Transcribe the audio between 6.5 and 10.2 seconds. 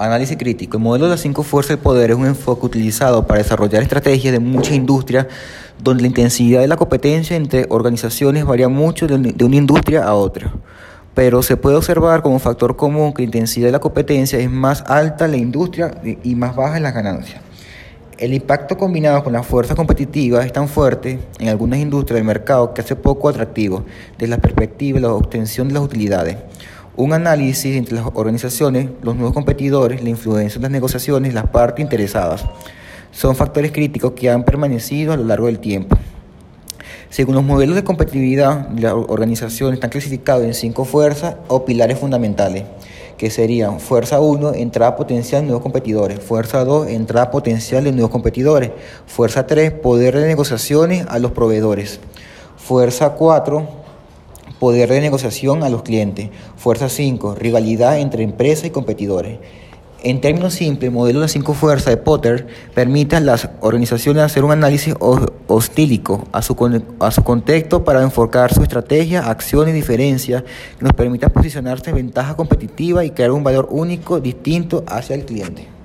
de la competencia entre organizaciones varía mucho de una industria a